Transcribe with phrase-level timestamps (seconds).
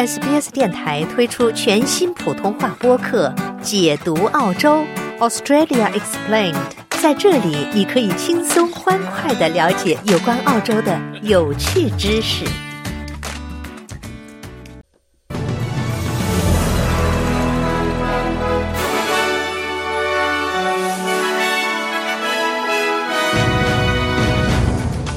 [0.00, 3.28] SBS 电台推出全新普通话播客
[3.60, 4.82] 《解读澳洲
[5.18, 6.54] Australia Explained》。
[7.02, 12.46] 在这里，你可以轻松欢快的了解有关澳洲的有趣知识。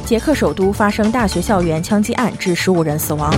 [0.06, 3.34] 捷克首都发生大学校园枪击案，致十五人死亡。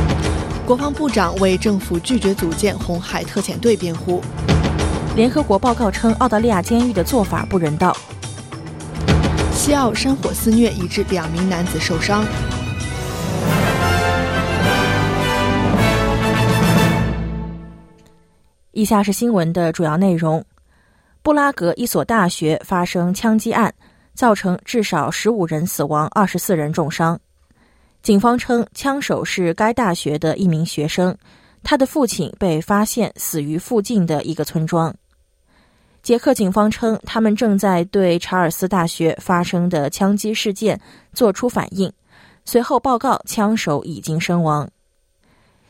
[0.65, 4.19] 国防部长为政府拒绝组建红海特遣队辩护。
[5.15, 7.95] 联合国报告称，澳大利亚监狱的做法不人道。
[9.53, 12.25] 西澳山火肆虐，已致两名男子受伤。
[18.71, 20.43] 以下是新闻的主要内容：
[21.21, 23.71] 布拉格一所大学发生枪击案，
[24.15, 27.19] 造成至少十五人死亡，二十四人重伤。
[28.05, 31.17] 警方称，枪手是该大学的一名学生，
[31.63, 34.93] 他的父亲被发现死于附近的一个村庄。
[36.03, 40.79] 捷克警方称，他们正在对查尔斯大学发生的枪击事件
[41.13, 41.91] 作出反应，
[42.45, 44.69] 随后报告枪手已经身亡。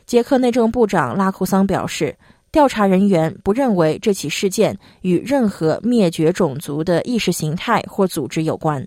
[0.04, 2.14] 捷克内政部长拉库桑表示，
[2.52, 8.86] 调查人员不认为这起事件与任何灭绝种族的意识形态或组织有关。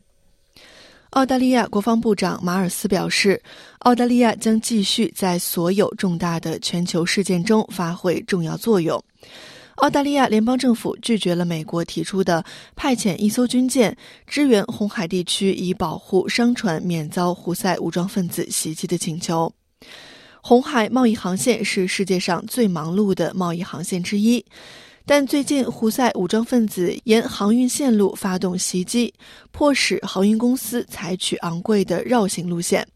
[1.12, 3.42] 澳大利亚国防部长马尔斯表示，
[3.80, 9.04] 澳大利亚将继续在所有重大的全球事件中发挥重要作用。
[9.78, 19.52] 澳大利亚联邦政府拒绝了美国提出的派遣一艘军舰支援红海地区，以保护商船免遭胡塞武装分子袭击的请求。
[20.42, 24.46] 红海贸易航线是世界上最忙碌的贸易航线之一。
[25.12, 29.12] 但最近，胡塞武装分子沿航运线路发动袭击，
[29.50, 32.88] 迫使航运公司采取昂贵的绕行路线。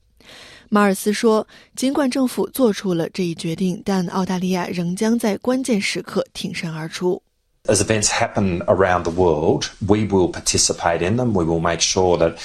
[0.70, 7.20] 马尔斯说：“尽管政府做出了这一决定，但澳大利亚仍将在关键时刻挺身而出。”
[7.66, 11.32] As events happen around the world, we will participate in them.
[11.32, 12.36] We will make sure that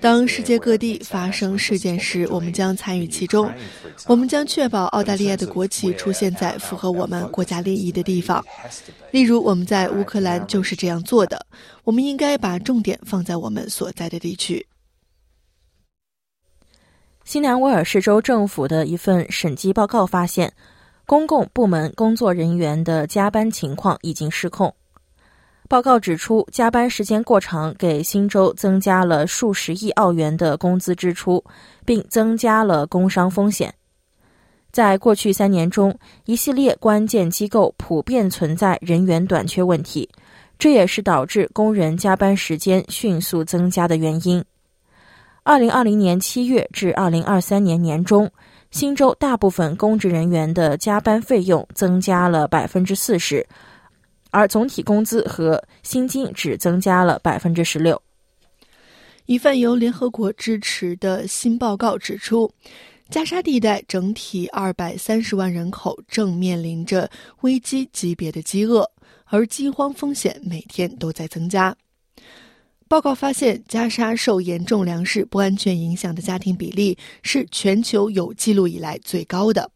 [0.00, 3.52] 当世界各地发生事件时，我们将参与其中。
[4.06, 8.44] 我们将确保澳大利亚的国旗出现在符合我们国家利益的地方。
[9.10, 11.44] 例如，我们在乌克兰就是这样做的。
[11.82, 14.64] 我们应该把重点放在我们所在的地区。
[17.24, 20.52] 新南威尔士州政府的一份审计报告发现，
[21.06, 24.72] 公共部门工作人员的加班情况已经失控。
[25.66, 31.42] 报告指出，加班时间过长给新州增加了数十亿澳元的工资支出，
[31.86, 33.74] 并增加了工伤风险。
[34.70, 40.08] 在过去三年中，一系列关键机构普遍存在人员短缺问题，
[40.58, 44.44] 这也是导致工人加班时间迅速增加的原因。
[45.44, 48.30] 二零二零年七月至二零二三年年中，
[48.70, 53.46] 新州大部分公职人员的加班费用增加了百分之四十。
[54.34, 58.00] 而总体工资和薪金只增加了百分之十六。
[59.26, 62.50] 一份由联合国支持的新报告指出，
[63.08, 67.08] 加沙地带整体二百三十万人口正面临着
[67.42, 68.90] 危机级别的饥饿，
[69.26, 71.74] 而饥荒风险每天都在增加。
[72.88, 79.70] 报告发现，加沙受严重粮食不安全影响的家庭比例是全球有记录以来最高的。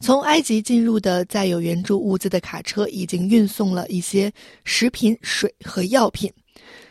[0.00, 4.32] 从埃及进入的载有援助物资的卡车已经运送了一些
[4.64, 6.32] 食品、水和药品，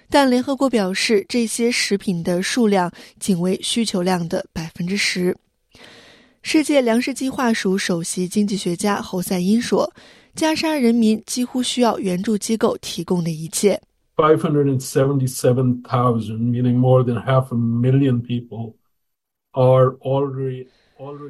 [0.09, 5.35] 但联合国表示，这些食品的数量仅为需求量的百分之十。
[6.41, 9.91] 世界粮食计划署首席经济学家侯赛因说
[10.35, 13.81] ：“加沙人民几乎需要援助机构提供的一切。”
[14.17, 18.75] Five hundred and seventy-seven thousand, meaning more than half a million people,
[19.51, 20.67] are already.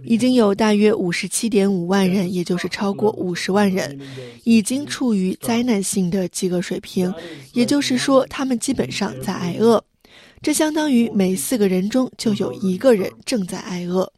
[0.03, 3.99] 已经有大约五十七点五万人，也就是超过五十万人，
[4.45, 7.13] 已经处于灾难性的饥饿水平。
[7.53, 9.83] 也就是说，他们基本上在挨饿。
[10.41, 14.09] 这相当于每四个人中就有一个人正在挨饿。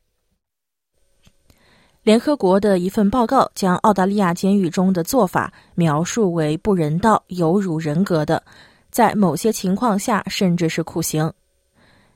[2.03, 8.43] 联合国的一份报告将澳大利亚监狱中的做法描述为不人道、有辱人格的，
[8.91, 11.31] 在某些情况下甚至是酷刑。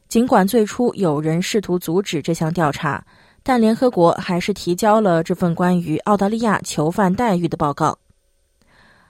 [0.07, 3.03] 尽管最初有人试图阻止这项调查。
[3.44, 7.98] 但联合国还是提交了这份关于澳大利亚囚犯待遇的报告。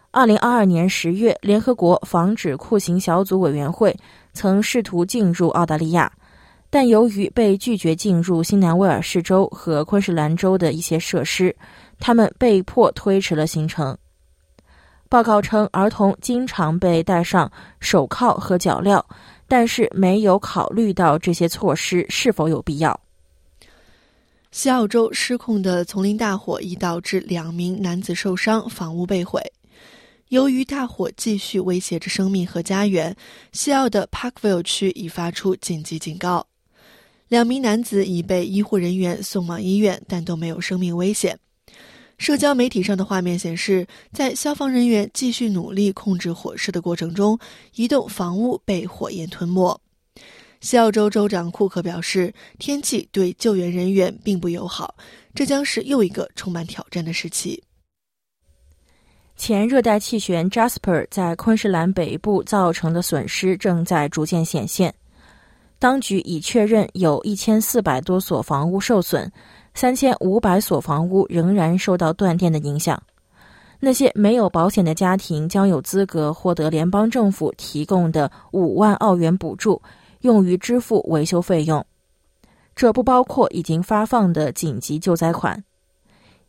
[0.10, 3.96] 二零二二年十月，联合国防止酷刑小组委员会
[4.34, 6.12] 曾试图进入澳大利亚，
[6.70, 11.56] 但由于被拒绝进入新南威尔士州和昆士兰州的一些设施，
[12.00, 13.98] 他们被迫推迟了行程。
[15.10, 19.00] 报告称，儿童经常被戴上手铐和脚镣，
[19.48, 23.00] 但是没有考虑到这些措施是否有必要。
[24.54, 29.42] 西澳洲失控的丛林大火已导致两名男子受伤，房屋被毁。
[30.28, 33.16] 由于大火继续威胁着生命和家园，
[33.52, 36.46] 西澳的 Parkville 区已发出紧急警告。
[37.30, 41.40] 两名男子已被医护人员送往医院，但都没有生命危险。
[42.20, 47.40] 社交媒体上的画面显示，在消防人员继续努力控制火势的过程中，
[47.74, 49.82] 一栋房屋被火焰吞没。
[50.64, 54.96] 西澳洲州长库克表示，天气对救援人员并不友好，
[55.36, 57.62] 这将是又一个充满挑战的时期。
[59.36, 64.94] 前热带气旋 Jasper 在昆士兰北部造成的损失正在逐渐显现。
[65.80, 69.30] 当局已确认有一千四百多所房屋受损，
[69.74, 73.04] 三千五百所房屋仍然受到断电的影响。
[73.82, 79.82] 那些没有保险的家庭将有资格获得联邦政府提供的五万澳元补助，
[80.24, 81.86] 用于支付维修费用。
[82.76, 85.64] 这不包括已经发放的紧急救灾款。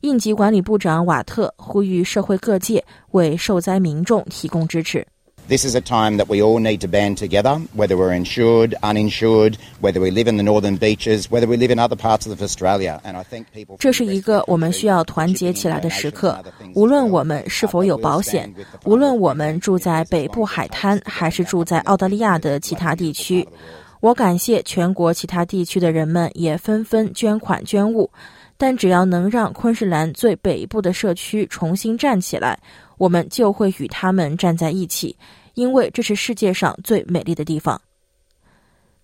[0.00, 5.06] 应急管理部长瓦特呼吁社会各界为受灾民众提供支持。
[5.47, 9.99] This is a time that we all need to band together, whether we're insured, uninsured, whether
[9.99, 13.01] we live in the northern beaches, whether we live in other parts of Australia.
[13.03, 13.75] And I think people.
[13.79, 16.37] 这是一个我们需要团结起来的时刻。
[16.75, 18.53] 无论我们是否有保险，
[18.85, 23.47] 无论我们住在北部海滩还是住在澳大利亚的其他地区，
[24.01, 28.11] 我感谢全国其他地区的人们也纷纷捐款捐物。
[28.66, 32.58] 但只要能让昆士兰最北部的社区重新站起来，
[32.96, 35.14] 我们就会与他们站在一起，
[35.52, 37.78] 因为这是世界上最美丽的地方。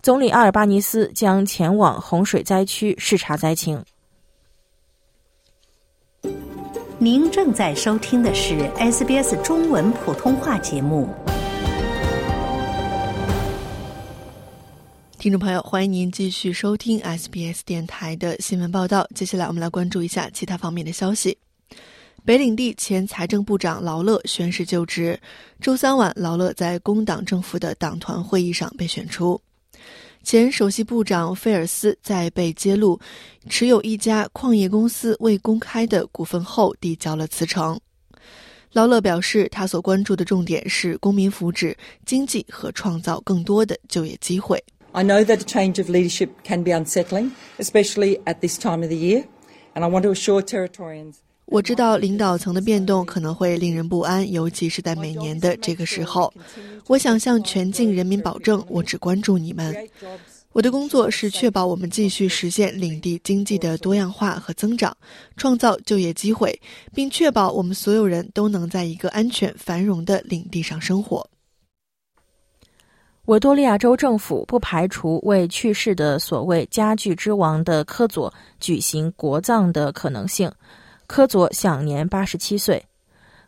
[0.01, 3.79] 总理阿尔巴尼斯将前往洪水灾区视察灾情。
[6.97, 11.07] 您正在收听的是 SBS 中文普通话节目。
[15.21, 19.07] 听众朋友，欢迎您继续收听 SBS 电台的新闻报道。
[19.13, 21.37] 接下来，我们来关注一下其他方面的消息。
[22.25, 25.19] 北领地前财政部长劳勒宣誓就职。
[25.59, 29.39] 周三晚，劳勒在工党政府的党团会议上被选出。
[30.23, 32.99] 前首席部长菲尔斯在被揭露
[33.47, 37.79] 持有一家矿业公司未公开的股份后，递交了辞呈。
[38.71, 41.75] 劳勒表示，他所关注的重点是公民福祉、
[42.07, 44.59] 经济和创造更多的就业机会。
[44.93, 48.97] I know that a change of leadership can be unsettling, especially at this time of the
[48.97, 49.23] year,
[49.73, 51.15] and I want to assure Territorians.
[51.45, 56.33] 我知道领导层的变动可能会令人不安，尤其是在每年的这个时候。
[56.87, 59.75] 我想向全境人民保证，我只关注你们。
[60.53, 64.95] 我的工作是确保我们继续实现领地经济的多样化和增长，
[65.37, 66.57] 创造就业机会，
[66.93, 71.25] 并确保我们所有人都能在一个安全、繁荣的领地上生活。
[73.31, 80.51] 维多利亚州政府不排除为去世的所谓“家具之王”的科佐举行国葬的可能性。
[81.07, 82.85] 科佐享年八十七岁。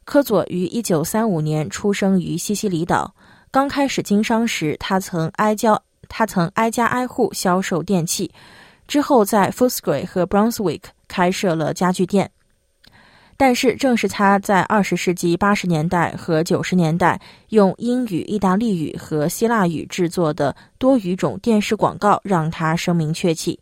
[0.06, 3.14] 科佐于一九三五年出生于西西里岛。
[3.52, 5.78] 刚开始经商时，他曾挨家
[6.08, 8.32] 他曾挨家挨户销售电器，
[8.88, 12.32] 之后在 Footscray 和 Brunswick 开设了家具店。
[13.36, 17.20] 但是，正是他在二十世纪八十年代和九十年代
[17.50, 23.60] 用英语、意大利语和希腊语制作的多语种电视广告，让他声名鹊起。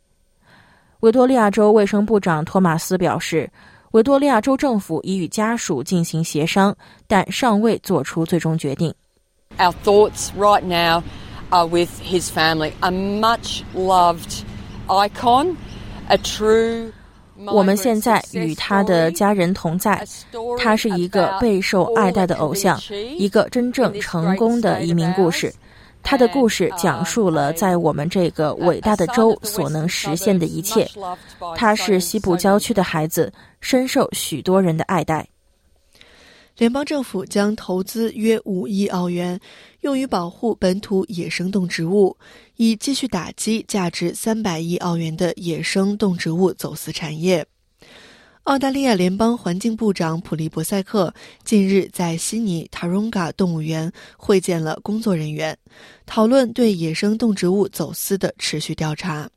[1.00, 3.50] 维多利亚州卫生部长托马斯表示，
[3.92, 6.76] 维多利亚州政府已与家属进行协商，
[7.08, 8.94] 但尚未做出最终决定。
[9.58, 11.02] Our thoughts right now
[11.50, 14.44] are with his family, a much loved
[14.88, 15.56] icon,
[16.08, 16.92] a true.
[17.48, 20.06] 我们现在与他的家人同在，
[20.58, 22.80] 他是一个备受爱戴的偶像，
[23.18, 25.54] 一个真正成功的移民故事。
[26.04, 30.88] 他的故事讲述了在我们这个伟大的州所能实现的一切。
[31.56, 35.28] 他是西部郊区的孩子，深受许多人的爱戴。
[36.62, 39.40] 联邦政府将投资约五亿澳元，
[39.80, 42.16] 用于保护本土野生动植物，
[42.58, 47.44] 以继续打击价值三百亿澳元的野生动植物走私产业。
[48.44, 51.12] 澳大利亚联邦环境部长普利伯塞克
[51.44, 55.58] 近日在悉尼塔隆嘎动物园会见了工作人员，
[56.06, 59.28] 讨论对野生动植物走私的持续调查。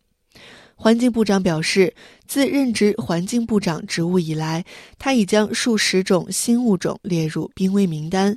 [0.76, 1.94] 环境部长表示，
[2.26, 4.64] 自任职环境部长职务以来，
[4.98, 8.36] 他已将数十种新物种列入濒危名单，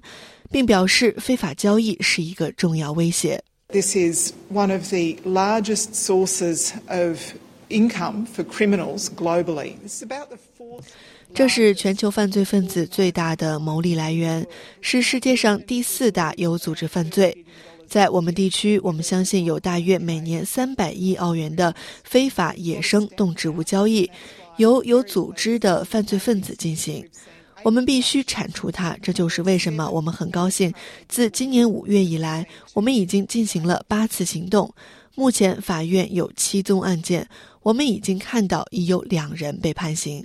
[0.52, 3.44] 并表示非法交易是一个重要威胁。
[3.70, 7.20] This is one of the largest sources of
[7.70, 9.74] income for criminals globally.
[9.86, 10.86] Is about the fourth.
[11.34, 14.48] 这是全球犯罪分子最大的牟利来源，
[14.80, 17.46] 是世界上第四大有组织犯罪。
[17.88, 24.10] 在我们地区，我们相信有大约每年三百亿澳元的非法野生动植物交易，
[24.58, 27.08] 由有组织的犯罪分子进行。
[27.64, 28.96] 我们必须铲除它。
[29.02, 30.72] 这就是为什么我们很高兴，
[31.08, 34.72] 自今年五月以来，我们已经进行了八次行动。
[35.16, 37.28] 目前法院有七宗案件，
[37.64, 40.24] 我们已经看到已有两人被判刑。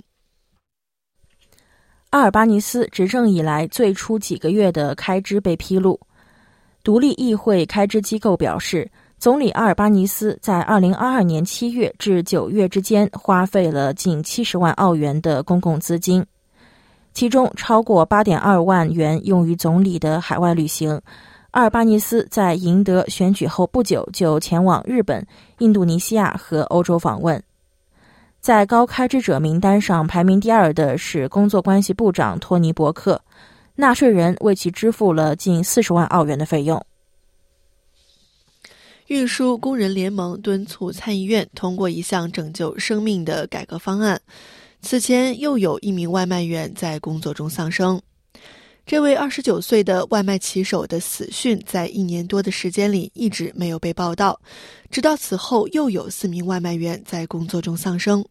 [2.11, 5.99] 阿尔巴尼斯执政以来最初几个月的开支被披露。
[6.83, 16.25] 独立议会开支机构表示，总理阿尔巴尼斯在2022年7月至9月之间花费了近70万澳元的公共资金，
[17.13, 21.01] 其中超过8.2万元用于总理的海外旅行。
[21.51, 25.25] 阿尔巴尼斯在赢得选举后不久就前往日本、
[25.59, 27.41] 印度尼西亚和欧洲访问。
[28.41, 33.21] 在高开支者名单上排名第二的是工作关系部长托尼·伯克，
[33.75, 36.83] 纳税人为其支付了近四十万澳元的费用。
[39.07, 44.19] 运输工人联盟敦促参议院通过一项拯救生命的改革方案。
[44.81, 48.01] 此前又有一名外卖员在工作中丧生。
[48.85, 54.39] 这位二十九岁的外卖骑手的死讯在一年多的时间里一直没有被报道，
[54.91, 58.23] 直到此后又有四名外卖员在工作中丧生。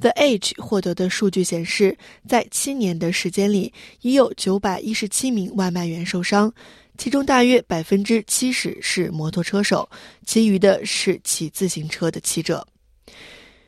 [0.00, 6.50] The Age 获得的数据显示，在七年的时间里，已有九百一十七名外卖员受伤，
[6.96, 9.88] 其中大约百分之七十是摩托车手，
[10.24, 12.66] 其余的是骑自行车的骑者。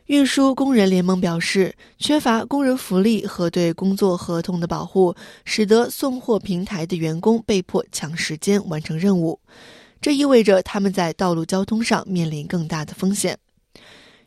[0.07, 9.39] 运输工人联盟表示，缺乏工人福利和对工作合同的保护，使得送货平台的员工被迫抢时间完成任务。
[10.01, 13.39] 这意味着他们在道路交通上面临更大的风险。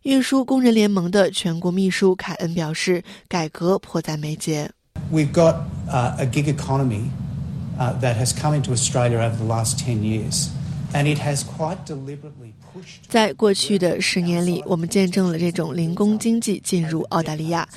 [0.06, 4.70] 运输工人联盟的全国秘书凯恩表示，改革迫在眉睫。
[5.12, 5.56] We've got
[5.90, 7.10] a gig economy
[7.80, 10.50] that has come into Australia over the last ten years,
[10.94, 12.54] and it has quite deliberately.
[13.08, 17.68] 在过去的十年里，我们见证了这种零工经济进入澳大利亚。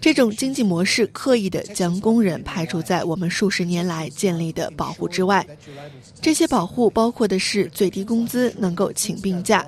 [0.00, 5.46] 这种经济模式刻意地将工人排除在我们数十年来建立的保护之外。
[6.20, 9.64] 这些保护包括的是最低工资、能够请病假、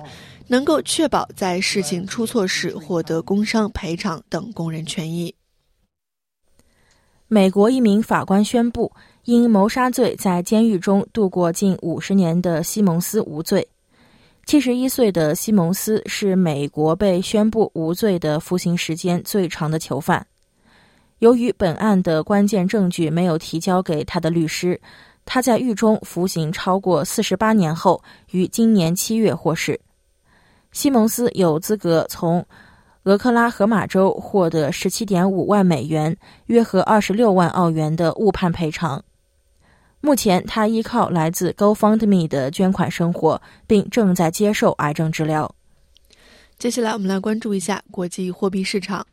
[0.51, 5.33] 能够确保在事情出错时获得工伤赔偿等工人权益。
[7.29, 8.91] 美国一名法官宣布，
[9.23, 13.65] 因谋杀罪在监狱中度过近五十年的西蒙斯无罪。
[14.45, 20.27] 七十一岁的西蒙斯是美国被宣布无罪的服刑时间最长的囚犯。
[21.19, 24.81] 由于本案的关键证据没有提交给他的律师，
[25.23, 29.79] 他在狱中服刑超过四十八年后，于今年七月获释。
[30.71, 32.45] 西蒙斯有资格从
[33.03, 36.15] 俄克拉荷马州获得十七点五万美元
[36.47, 39.03] （约合二十六万澳元）的误判赔偿。
[39.99, 45.53] 目前，他依靠来自 GoFundMe 的捐款生活，并正在接受癌症治疗。
[46.57, 49.05] 接下来，我们来关注一下国际货币市场。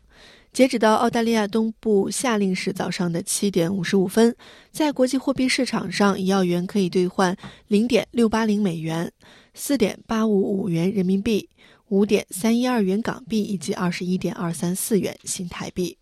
[0.50, 4.34] 截止到澳大利亚东部夏令时早上的七点五十五分，
[4.70, 7.36] 在国际货币市场上，一澳元可以兑换
[7.66, 9.10] 零点六八零美元、
[9.54, 11.48] 四点八五五元人民币、
[11.88, 15.96] 五点三一二元港币以及二十一点二三四元新台币。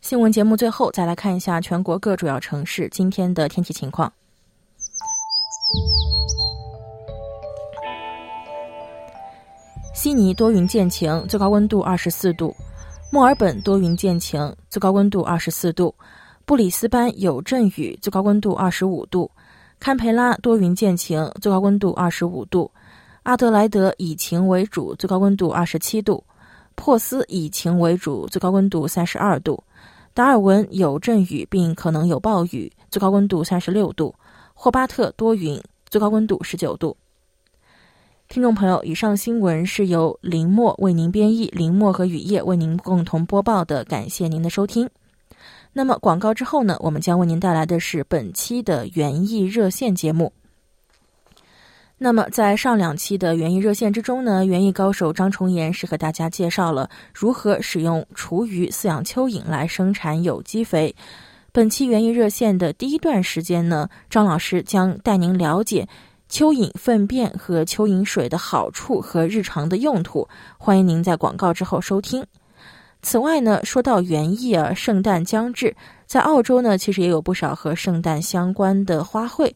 [0.00, 4.12] 新闻节目最后再来看一下全国各主要城市今天的天气情况。
[9.94, 12.54] 悉尼多云见晴，最高温度二十四度；
[13.10, 15.92] 墨尔本多云见晴，最高温度二十四度；
[16.44, 19.28] 布里斯班有阵雨，最高温度二十五度；
[19.86, 22.68] 堪培拉多云见晴，最高温度二十五度；
[23.22, 26.24] 阿德莱德以晴为主，最高温度二十七度；
[26.74, 29.62] 珀斯以晴为主，最高温度三十二度。
[30.12, 34.12] 达尔文有阵雨，并可能有暴雨，最高温度三十六度；
[34.54, 36.96] 霍巴特多云，最高温度十九度。
[38.28, 44.90] 听众朋友，以上新闻是由林墨为您编译，林墨和雨夜为您共同播报的，感谢您的收听。
[45.78, 50.32] 那么广告之后呢，我们将为您带来的是本期的园艺热线节目。
[51.98, 60.96] 那么，在上两期的园艺热线之中呢，园艺高手张崇岩是和大家介绍了如何使用厨余饲养蚯蚓来生产有机肥。
[61.52, 65.86] 本期园艺热线的第一段时间呢，张老师将带您了解
[66.30, 70.26] 蚯蚓粪便和蚯蚓水的好处和日常的用途。
[70.56, 72.24] 欢迎您在广告之后收听。
[73.06, 75.72] 此外呢，说到园艺啊，圣诞将至，
[76.06, 79.48] 在澳洲呢，其实也有不少和圣诞相关的花卉。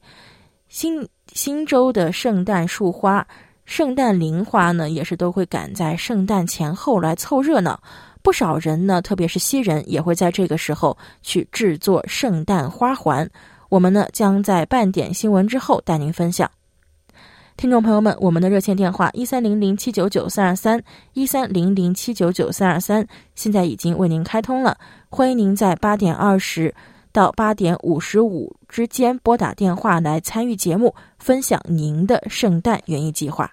[0.69, 3.27] 新新州的圣诞树花、
[3.65, 7.83] 圣诞铃花呢，也是都会赶在圣诞前后来凑热闹。
[8.23, 13.29] 不少人呢，特别是西人，也会在这个时候去制作圣诞花环。
[13.69, 16.49] 我们呢，将在半点新闻之后带您分享。
[17.61, 24.79] 听众朋友们，我们的热线电话一三零零七九九三二三一三零零七九九三二三，现在已经为您开通了，
[25.11, 26.75] 欢迎您在八点二十
[27.13, 33.53] 到八点五十五之间拨打电话来参与节目，分享您的圣诞园艺计划。